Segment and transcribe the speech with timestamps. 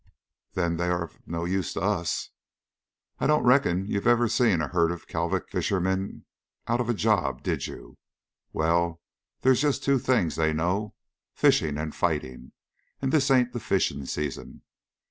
[0.53, 2.31] "Then they are of no use to us."
[3.19, 6.25] "I don't reckon you ever seen a herd of Kalvik fishermen
[6.65, 7.99] out of a job, did you?
[8.51, 8.99] Well,
[9.41, 10.95] there's just two things they know,
[11.35, 12.51] fishing and fighting,
[12.99, 14.63] and this ain't the fishing season.